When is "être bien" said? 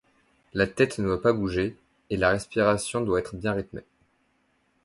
3.19-3.53